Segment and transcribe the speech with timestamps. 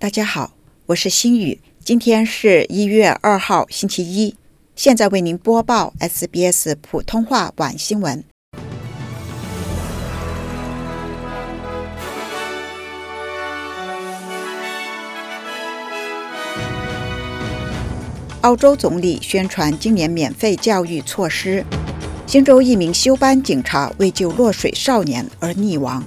[0.00, 0.52] 大家好，
[0.86, 4.34] 我是心雨，今天是一月二号，星期一。
[4.74, 8.24] 现在为您播报 SBS 普通话晚新闻。
[18.40, 21.62] 澳洲总理宣传今年免费教育措施。
[22.26, 26.02] 新州一名休班警察为救落水少年而溺亡。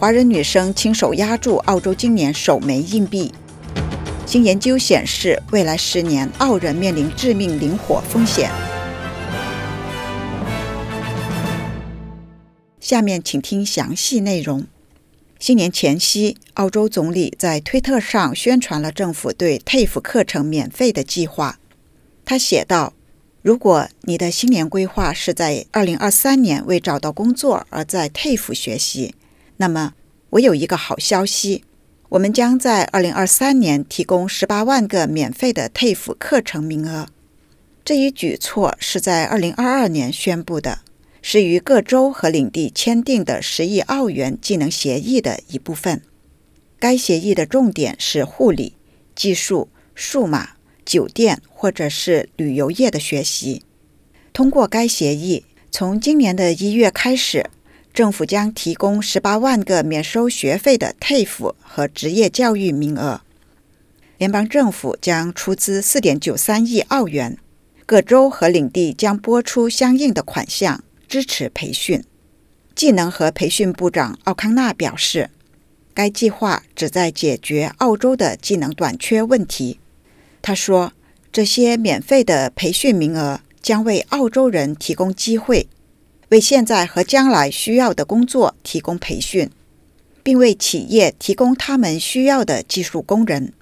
[0.00, 3.30] 华人女生亲手压住澳洲今年首枚硬币。
[4.24, 8.50] 新研究显示，未来十年澳人面临致命林火风险。
[12.80, 14.64] 下面请听详细内容。
[15.38, 21.58] 新年前夕，澳洲总理在推特上宣传了政府对 TAFE 课程免费的计划。
[22.24, 22.94] 他写道
[23.42, 29.14] ：“如果你的新年规划是在2023年为找到工作而在 TAFE 学习，
[29.60, 29.92] 那么，
[30.30, 31.64] 我有一个好消息：
[32.08, 37.08] 我们将在2023年提供18万个免费的 TAFE 课程名额。
[37.84, 40.78] 这一举措是在2022年宣布的，
[41.20, 46.00] 是与各州和领地签订的10亿澳元技能协议的一部分。
[46.78, 48.76] 该协议的重点是护理、
[49.14, 50.52] 技术、数码、
[50.86, 53.62] 酒店或者是旅游业的学习。
[54.32, 57.44] 通过该协议，从今年的一月开始。
[57.92, 63.20] 政府将提供十八万个免收学费的 TAFE 和职业教育名额。
[64.16, 67.38] 联邦政府将出资四点九三亿澳元，
[67.86, 72.04] 各州和领地将拨出相应的款项支持培训。
[72.74, 75.30] 技能和培训部长奥康纳表示，
[75.92, 79.80] 该计划旨在解决澳洲的技能短缺问题。
[80.40, 80.92] 他说
[81.32, 85.68] ：“这些免费的培训名额将为澳洲人提供机会。”
[86.30, 89.50] 为现在和将来需要的工作提供培训，
[90.22, 93.52] 并为企业提供他们需要的技术工人。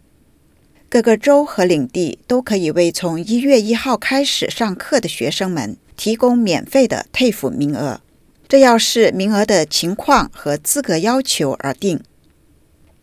[0.91, 8.01] 各个州和领地都可以为从一月一号开始上课的学生们提供免费的 TAFE 名额，
[8.49, 12.01] 这要视名额的情况和资格要求而定。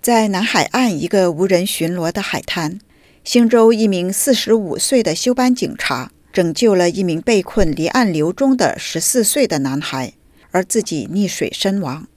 [0.02, 2.80] 在南海岸一个无人巡逻的海滩，
[3.24, 6.12] 新州一名四十五岁的休班警察。
[6.36, 10.16] 拯救了一名被困离岸流中的十四岁的男孩，
[10.52, 12.10] 而自己溺水身亡。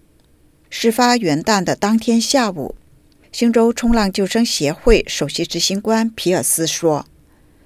[0.68, 2.74] 事发元旦的当天下午，
[3.30, 7.06] 新州冲浪救生协会首席执行官皮尔斯说：“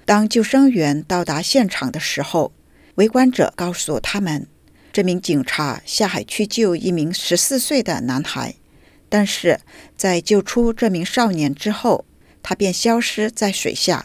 [0.04, 2.52] 当救生员到达现场的时候，
[2.96, 4.46] 围观者告诉他们，
[4.92, 8.56] 这名警察下海去救一名十四岁的男孩，
[9.08, 9.58] 但是
[9.96, 12.04] 在救出这名少年之后，
[12.42, 14.04] 他便消失在水下。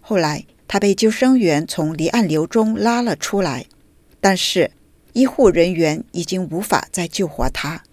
[0.00, 3.66] 后来。”他被救生员从离岸流中拉了出来，
[4.20, 4.72] 但是
[5.12, 7.84] 医护人员已经无法再救活他。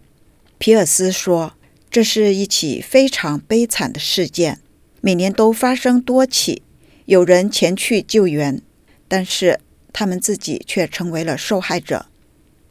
[0.57, 1.53] 皮尔斯说
[1.91, 4.59] ：“这是一起非常悲惨的事件，
[5.01, 6.63] 每年都发生多起。
[7.05, 8.61] 有人前去救援，
[9.07, 9.59] 但是
[9.91, 12.07] 他们自己却成为了受害者。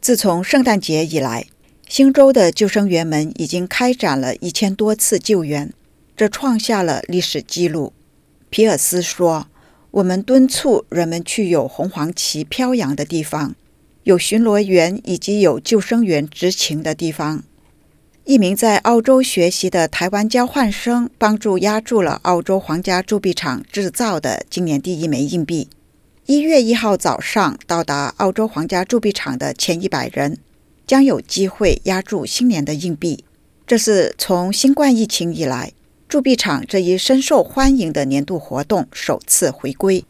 [0.01, 1.45] 自从圣诞节以来，
[1.87, 5.71] 新州的救生员们已经开展了一千多次救援，
[6.17, 7.93] 这创下了历史记录。”
[8.51, 9.47] 皮尔斯说。
[9.93, 13.53] 我们敦促人们去有红黄旗飘扬的地方，
[14.01, 17.43] 有巡逻员以及有救生员执勤的地方。
[18.23, 25.69] 一名在澳洲学习的台湾交换生帮助压住了澳洲皇家铸币厂制造的今年第一枚硬币。
[26.25, 30.39] 一月一号早上到达澳洲皇家铸币厂的前一百人
[30.87, 33.23] 将有机会压住新年的硬币。
[33.67, 35.71] 这是从新冠疫情以来。
[36.13, 40.05] 铸币厂这一深受欢迎的年度活动首次回归。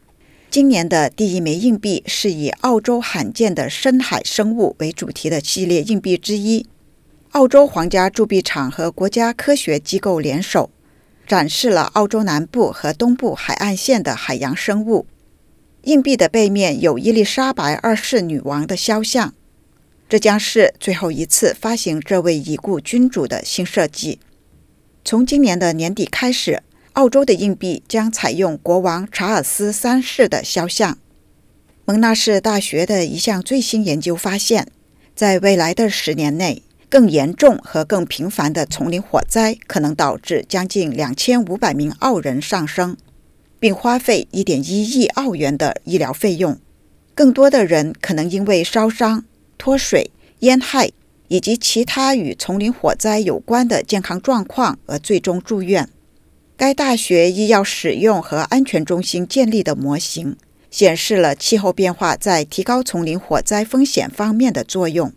[0.49, 6.65] 今年的第一枚硬币是以澳洲罕见的深海生物为主题的系列硬币之一。
[7.31, 10.69] 澳洲皇家铸币厂和国家科学机构联手，
[11.25, 15.05] 展示了澳洲南部和东部海岸线的海洋生物。
[15.83, 19.33] 硬币的背面有伊丽莎白二世女王的肖像，
[20.09, 24.19] 这将是最后一次发行这位已故君主的新设计。
[25.05, 26.63] 从今年的年底开始，
[26.93, 30.97] 澳洲的硬币将采用国王查尔斯三世的肖像。
[31.83, 34.69] 蒙纳士大学的一项最新研究发现，
[35.13, 42.95] 在未来的十年内，更严重和更频繁的丛林火灾可能导致将近两千五百名澳人丧生，
[43.59, 46.57] 并花费一点一亿澳元的医疗费用。
[47.13, 49.25] 更多的人可能因为烧伤、
[49.57, 50.91] 脱水、烟害。
[51.33, 55.89] 以及其他与丛林火灾有关的健康状况而最终住院。
[56.55, 60.37] 该大学医药使用和安全中心建立的模型
[60.69, 65.11] 显示了气候变化在提高丛林火灾风险方面的作用。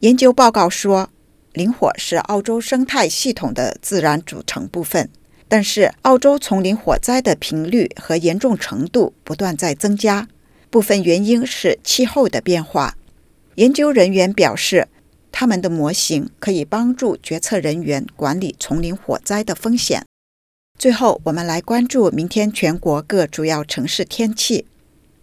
[0.00, 1.10] 研究报告说，
[1.52, 5.08] 林火是澳洲生态系统的自然组成部分，
[5.46, 10.26] 但是澳洲丛林火灾的频率和严重程度不断在增加，
[10.70, 12.96] 部分原因是气候的变化。
[13.54, 14.88] 研究人员表示，
[15.32, 20.04] 他们的模型可以帮助决策人员管理丛林火灾的风险。
[20.78, 24.66] 最后，我们来关注明天全国各主要城市天气：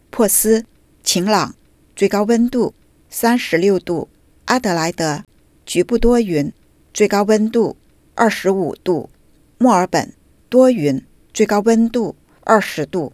[0.10, 0.66] 珀斯
[1.04, 1.56] 晴朗，
[1.96, 2.74] 最高温度
[3.10, 4.10] 三十六度；
[4.46, 5.24] 阿德莱德
[5.66, 6.52] 局部多云，
[6.94, 7.78] 最高温度
[8.16, 9.10] 二十五度；
[9.58, 10.14] 墨尔本
[10.50, 11.02] 多云，
[11.34, 13.12] 最高温度二十度；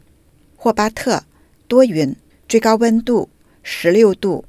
[0.56, 1.24] 霍巴特
[1.68, 2.16] 多云，
[2.48, 3.30] 最高温度
[3.64, 4.46] 十六度；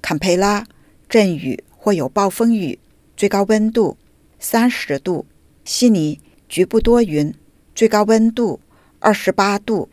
[0.00, 0.66] 坎培拉
[1.08, 2.78] 阵雨或有暴风雨，
[3.14, 3.98] 最高温度
[4.38, 5.26] 三十度；
[5.66, 6.18] 悉尼。
[6.48, 7.34] 局部多云，
[7.74, 8.60] 最高温度
[9.00, 9.90] 二十八度；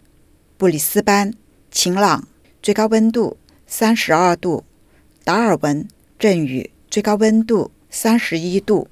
[0.57, 1.33] 布里斯班
[1.69, 2.29] 晴朗，
[2.63, 3.35] 最高温度
[3.67, 4.63] 三十二度；
[5.25, 5.85] 达尔文
[6.17, 8.87] 阵雨，最高温度三十一度。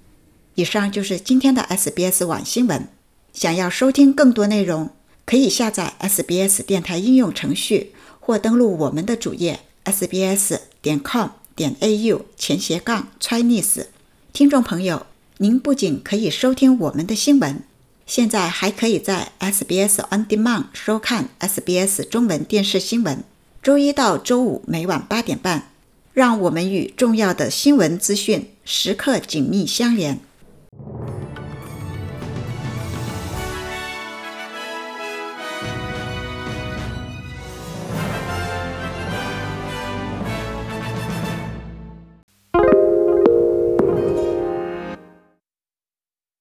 [0.55, 2.85] 以上就是今天的 SBS 晚新闻。
[3.31, 4.89] 想要收听更多内容，
[5.25, 11.29] 可以下载 SBS 电台应用程序，或登录我们的主页 sbs 点 com
[11.59, 13.87] 点 au 前斜杠 Chinese。
[14.31, 15.05] 听众朋友。
[15.39, 17.63] 您不仅可以收听我们的新闻，
[18.05, 23.23] 现在还可以在 SBS On Demand 收看 SBS 中文电视新闻。
[23.61, 25.71] 周一到周五每晚八点半，
[26.13, 30.19] 让我们与重要的新闻资讯时刻紧密相连。